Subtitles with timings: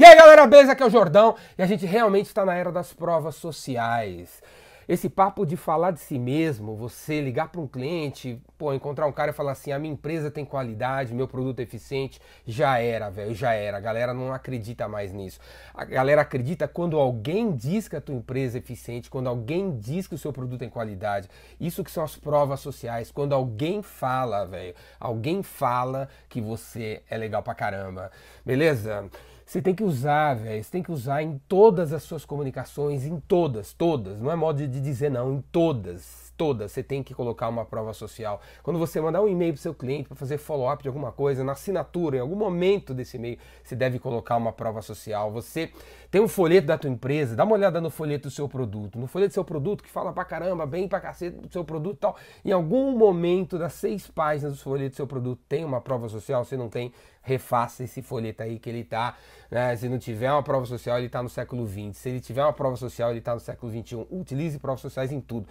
[0.00, 0.70] E aí galera, beleza?
[0.70, 4.40] Aqui é o Jordão e a gente realmente está na era das provas sociais.
[4.88, 9.12] Esse papo de falar de si mesmo, você ligar para um cliente, pô, encontrar um
[9.12, 13.10] cara e falar assim: a minha empresa tem qualidade, meu produto é eficiente, já era,
[13.10, 13.76] velho, já era.
[13.76, 15.40] A galera não acredita mais nisso.
[15.74, 20.06] A galera acredita quando alguém diz que a tua empresa é eficiente, quando alguém diz
[20.06, 21.28] que o seu produto tem qualidade.
[21.58, 23.10] Isso que são as provas sociais.
[23.10, 28.12] Quando alguém fala, velho, alguém fala que você é legal pra caramba.
[28.46, 29.10] Beleza?
[29.48, 30.62] Você tem que usar, velho.
[30.62, 34.20] Você tem que usar em todas as suas comunicações, em todas, todas.
[34.20, 36.70] Não é modo de dizer não, em todas, todas.
[36.72, 38.40] Você tem que colocar uma prova social.
[38.62, 41.52] Quando você mandar um e-mail para seu cliente para fazer follow-up de alguma coisa, na
[41.52, 45.32] assinatura, em algum momento desse e-mail, você deve colocar uma prova social.
[45.32, 45.70] Você
[46.10, 48.98] tem um folheto da tua empresa, dá uma olhada no folheto do seu produto.
[48.98, 51.96] No folheto do seu produto que fala pra caramba, bem pra cacete do seu produto
[51.96, 52.16] e tal.
[52.44, 56.44] Em algum momento das seis páginas do folheto do seu produto tem uma prova social,
[56.44, 59.16] você não tem, refaça esse folheto aí que ele tá,
[59.50, 59.76] né?
[59.76, 61.96] Se não tiver uma prova social, ele tá no século XX.
[61.96, 64.06] Se ele tiver uma prova social, ele tá no século XXI.
[64.10, 65.46] Utilize provas sociais em tudo.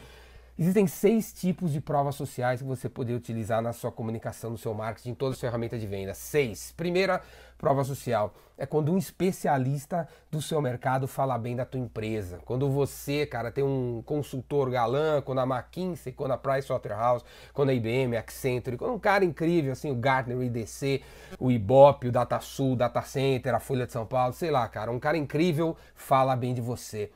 [0.59, 4.73] Existem seis tipos de provas sociais que você poder utilizar na sua comunicação, no seu
[4.73, 6.16] marketing, em todas as ferramentas de venda.
[6.16, 6.73] Seis.
[6.75, 7.22] Primeira
[7.59, 12.39] prova social é quando um especialista do seu mercado fala bem da tua empresa.
[12.44, 17.73] Quando você, cara, tem um consultor galã, quando a McKinsey, quando a Pricewaterhouse, quando a
[17.75, 21.03] IBM, a Accenture, quando um cara incrível, assim, o Gartner, o IDC,
[21.39, 24.92] o Ibope, o DataSul, o Data Center, a Folha de São Paulo, sei lá, cara,
[24.92, 27.11] um cara incrível fala bem de você.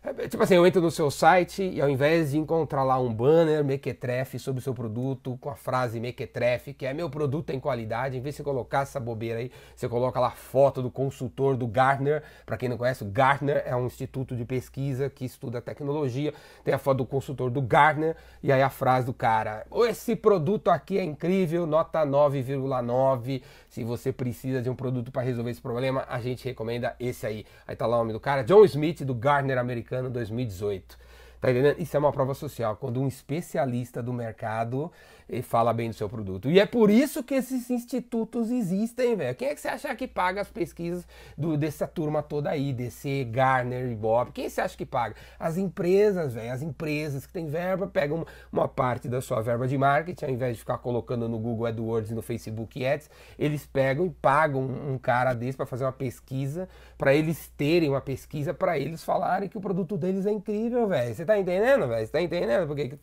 [0.00, 3.12] É, tipo assim, eu entro no seu site e ao invés de encontrar lá um
[3.12, 7.58] banner mequetrefe sobre o seu produto, com a frase mequetrefe, que é meu produto tem
[7.58, 11.56] qualidade, em vez de você colocar essa bobeira aí, você coloca lá foto do consultor
[11.56, 12.22] do Gartner.
[12.46, 16.32] Para quem não conhece, o Gartner é um instituto de pesquisa que estuda tecnologia.
[16.62, 20.70] Tem a foto do consultor do Gartner e aí a frase do cara: esse produto
[20.70, 23.42] aqui é incrível, nota 9,9.
[23.68, 27.44] Se você precisa de um produto para resolver esse problema, a gente recomenda esse aí.
[27.66, 30.96] Aí tá lá o nome do cara, John Smith, do Gartner americano 2018.
[31.40, 31.80] Tá entendendo?
[31.80, 32.76] Isso é uma prova social.
[32.76, 34.90] Quando um especialista do mercado
[35.28, 36.50] e fala bem do seu produto.
[36.50, 39.36] E é por isso que esses institutos existem, velho.
[39.36, 43.24] Quem é que você acha que paga as pesquisas do, dessa turma toda aí, desse
[43.24, 44.32] Garner e Bob?
[44.32, 45.14] Quem você acha que paga?
[45.38, 46.50] As empresas, velho.
[46.50, 50.54] As empresas que têm verba pegam uma parte da sua verba de marketing, ao invés
[50.54, 54.96] de ficar colocando no Google AdWords e no Facebook Ads, eles pegam e pagam um
[54.96, 59.58] cara desse para fazer uma pesquisa, para eles terem uma pesquisa, para eles falarem que
[59.58, 61.14] o produto deles é incrível, velho.
[61.28, 62.06] Tá entendendo, velho?
[62.06, 62.98] Você tá entendendo por que, que,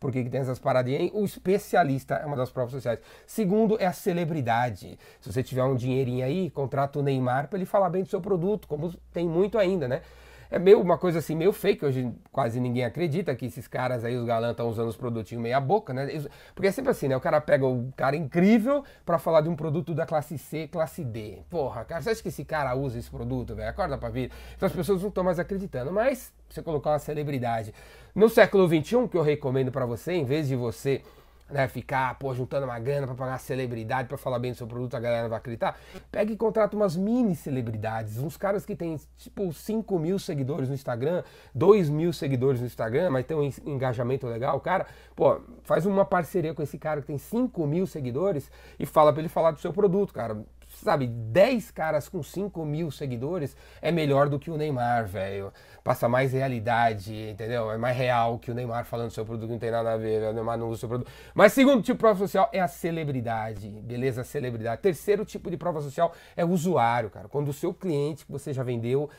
[0.00, 1.10] por que, que tem essas paradinhas?
[1.14, 2.98] O especialista especialista é uma das provas sociais.
[3.26, 4.98] Segundo é a celebridade.
[5.20, 8.20] Se você tiver um dinheirinho aí, contrata o Neymar para ele falar bem do seu
[8.20, 10.02] produto, como tem muito ainda, né?
[10.50, 14.16] É meio uma coisa assim, meio fake, hoje quase ninguém acredita que esses caras aí,
[14.16, 16.08] os galãs, estão usando os produtinhos meia boca, né?
[16.54, 17.16] Porque é sempre assim, né?
[17.16, 21.04] O cara pega o cara incrível para falar de um produto da classe C, classe
[21.04, 21.40] D.
[21.50, 23.68] Porra, cara, você acha que esse cara usa esse produto, velho?
[23.68, 24.34] Acorda pra vida.
[24.56, 27.74] Então as pessoas não estão mais acreditando, mas você colocar uma celebridade.
[28.14, 31.02] No século XXI, que eu recomendo para você, em vez de você
[31.50, 34.94] né, ficar, pô, juntando uma grana para pagar celebridade para falar bem do seu produto,
[34.94, 35.78] a galera vai acreditar.
[36.10, 40.74] Pega e contrata umas mini celebridades, uns caras que tem tipo 5 mil seguidores no
[40.74, 41.22] Instagram,
[41.54, 46.54] 2 mil seguidores no Instagram, mas tem um engajamento legal, cara, pô, faz uma parceria
[46.54, 49.72] com esse cara que tem 5 mil seguidores e fala para ele falar do seu
[49.72, 50.44] produto, cara
[50.84, 55.52] sabe, 10 caras com 5 mil seguidores é melhor do que o Neymar, velho.
[55.82, 57.70] Passa mais realidade, entendeu?
[57.70, 60.22] É mais real que o Neymar falando do seu produto, não tem nada a ver,
[60.22, 61.10] o Neymar não usa seu produto.
[61.34, 64.20] Mas segundo tipo de prova social é a celebridade, beleza?
[64.22, 64.82] A celebridade.
[64.82, 67.28] Terceiro tipo de prova social é o usuário, cara.
[67.28, 69.10] Quando o seu cliente que você já vendeu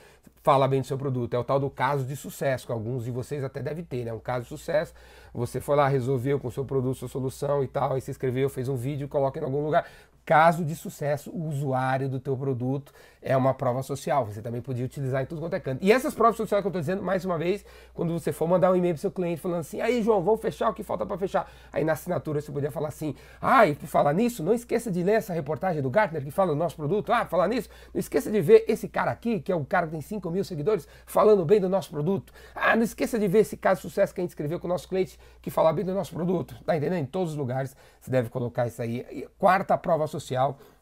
[0.41, 1.33] fala bem do seu produto.
[1.33, 4.13] É o tal do caso de sucesso, que alguns de vocês até devem ter, né?
[4.13, 4.93] Um caso de sucesso.
[5.33, 8.49] Você foi lá, resolveu com o seu produto, sua solução e tal, e se inscreveu,
[8.49, 9.85] fez um vídeo, coloca em algum lugar.
[10.29, 14.27] Caso de sucesso, o usuário do teu produto é uma prova social.
[14.27, 15.83] Você também podia utilizar em tudo quanto é canto.
[15.83, 18.71] E essas provas sociais que eu estou dizendo, mais uma vez, quando você for mandar
[18.71, 21.17] um e-mail para seu cliente falando assim, aí João, vamos fechar o que falta para
[21.17, 21.51] fechar.
[21.73, 25.01] Aí na assinatura você podia falar assim, ah, e por falar nisso, não esqueça de
[25.01, 27.11] ler essa reportagem do Gartner que fala do nosso produto.
[27.11, 29.93] Ah, falar nisso, não esqueça de ver esse cara aqui, que é o cara que
[29.93, 32.31] tem 5 mil seguidores, falando bem do nosso produto.
[32.53, 34.69] Ah, não esqueça de ver esse caso de sucesso que a gente escreveu com o
[34.69, 36.53] nosso cliente que fala bem do nosso produto.
[36.63, 36.99] Tá entendendo?
[36.99, 39.03] Em todos os lugares você deve colocar isso aí.
[39.09, 40.18] E quarta prova social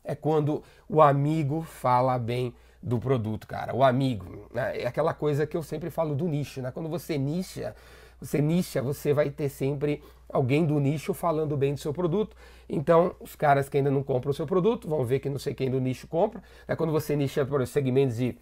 [0.04, 3.75] é quando o amigo fala bem do produto, cara.
[3.75, 4.48] O amigo.
[4.54, 4.81] Né?
[4.81, 6.72] É aquela coisa que eu sempre falo do nicho, né?
[6.72, 7.75] Quando você nicha,
[8.19, 12.36] você nicha, você vai ter sempre alguém do nicho falando bem do seu produto.
[12.69, 15.54] Então, os caras que ainda não compram o seu produto vão ver que não sei
[15.54, 16.42] quem do nicho compra.
[16.68, 18.38] É quando você nicha por segmentos de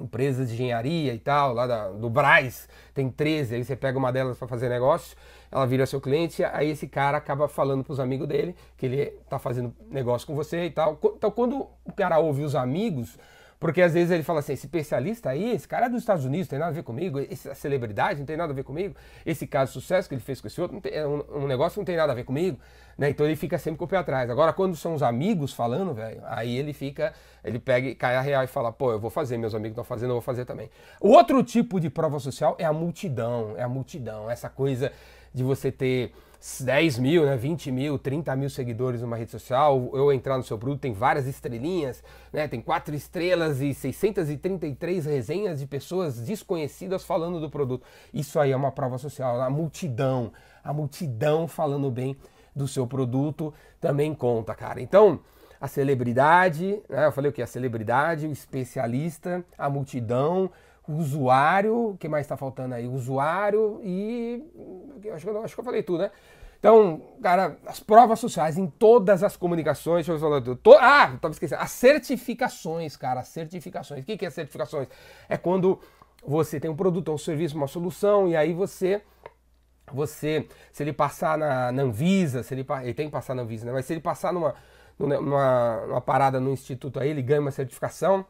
[0.00, 4.12] empresas de engenharia e tal, lá da, do Braz, tem 13, aí você pega uma
[4.12, 5.16] delas para fazer negócio,
[5.50, 9.00] ela vira seu cliente, aí esse cara acaba falando para os amigos dele que ele
[9.00, 10.98] está fazendo negócio com você e tal.
[11.16, 13.18] Então, quando o cara ouve os amigos,
[13.58, 16.46] Porque às vezes ele fala assim, esse especialista aí, esse cara é dos Estados Unidos,
[16.46, 18.94] tem nada a ver comigo, essa celebridade não tem nada a ver comigo,
[19.26, 21.80] esse caso de sucesso que ele fez com esse outro, tem, é um, um, negócio
[21.80, 22.56] não tem nada a ver comigo,
[22.96, 23.10] né?
[23.10, 24.30] Então ele fica sempre com o pé atrás.
[24.30, 27.12] Agora, quando são os amigos falando, velho, aí ele fica,
[27.42, 30.10] ele pega, cai a real e fala, pô, eu vou fazer, meus amigos estão fazendo,
[30.10, 30.70] eu vou fazer também.
[31.00, 34.92] O outro tipo de prova social é a multidão, é a multidão, essa coisa
[35.34, 36.12] de você ter
[36.60, 40.56] 10 mil, né, 20 mil, 30 mil seguidores numa rede social, eu entrar no seu
[40.56, 42.02] produto, tem várias estrelinhas,
[42.32, 47.84] né, tem quatro estrelas e 633 resenhas de pessoas desconhecidas falando do produto.
[48.14, 50.32] Isso aí é uma prova social, a multidão,
[50.62, 52.16] a multidão falando bem
[52.54, 54.80] do seu produto também conta, cara.
[54.80, 55.20] Então,
[55.60, 57.42] a celebridade, né, eu falei o que?
[57.42, 60.50] A celebridade, o especialista, a multidão,
[60.88, 62.86] usuário, o que mais está faltando aí?
[62.86, 64.42] Usuário e.
[65.12, 66.10] Acho que, eu, acho que eu falei tudo, né?
[66.58, 70.56] Então, cara, as provas sociais em todas as comunicações, deixa eu falar tudo.
[70.56, 71.62] To, ah, estava esquecendo.
[71.62, 74.02] As certificações, cara, as certificações.
[74.02, 74.88] O que, que é certificações?
[75.28, 75.78] É quando
[76.26, 79.02] você tem um produto, um serviço, uma solução, e aí você.
[79.90, 83.64] Você, se ele passar na, na Anvisa, se ele, ele tem que passar na Anvisa,
[83.64, 83.72] né?
[83.72, 84.54] Mas se ele passar numa,
[84.98, 88.26] numa, numa parada no instituto aí, ele ganha uma certificação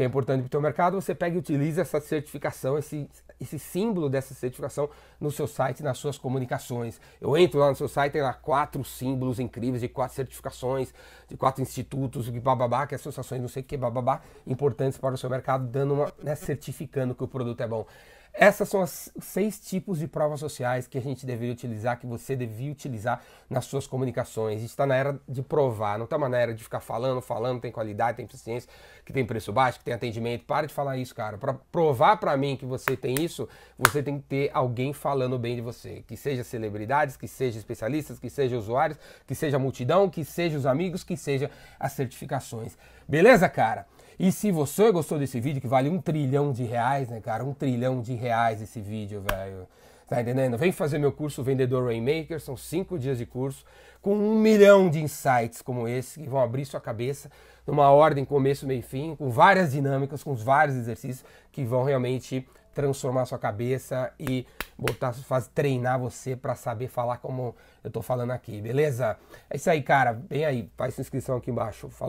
[0.00, 3.06] que é importante para o teu mercado, você pega e utiliza essa certificação, esse,
[3.38, 4.88] esse símbolo dessa certificação
[5.20, 6.98] no seu site, nas suas comunicações.
[7.20, 10.94] Eu entro lá no seu site, tem lá quatro símbolos incríveis de quatro certificações,
[11.28, 15.18] de quatro institutos, bababá, que é associações, não sei o que, bababá, importantes para o
[15.18, 17.84] seu mercado, dando uma, né, certificando que o produto é bom.
[18.32, 22.36] Essas são os seis tipos de provas sociais que a gente deveria utilizar, que você
[22.36, 24.56] devia utilizar nas suas comunicações.
[24.56, 27.60] A gente está na era de provar, não estamos na era de ficar falando, falando,
[27.60, 28.70] tem qualidade, tem eficiência,
[29.04, 30.44] que tem preço baixo, que tem atendimento.
[30.44, 31.38] Para de falar isso, cara.
[31.38, 35.56] Para provar para mim que você tem isso, você tem que ter alguém falando bem
[35.56, 36.04] de você.
[36.06, 40.66] Que seja celebridades, que seja especialistas, que seja usuários, que seja multidão, que seja os
[40.66, 42.78] amigos, que seja as certificações.
[43.08, 43.86] Beleza, cara?
[44.22, 47.42] E se você gostou desse vídeo, que vale um trilhão de reais, né, cara?
[47.42, 49.66] Um trilhão de reais esse vídeo, velho.
[50.06, 50.58] Tá entendendo?
[50.58, 53.64] Vem fazer meu curso Vendedor Rainmaker, são cinco dias de curso,
[54.02, 57.30] com um milhão de insights como esse, que vão abrir sua cabeça
[57.66, 62.46] numa ordem começo, meio e fim, com várias dinâmicas, com vários exercícios que vão realmente
[62.74, 64.46] transformar sua cabeça e
[64.78, 69.16] botar, faz, treinar você para saber falar como eu tô falando aqui, beleza?
[69.48, 70.12] É isso aí, cara.
[70.28, 71.88] Vem aí, faz sua inscrição aqui embaixo.
[71.88, 71.98] Falou.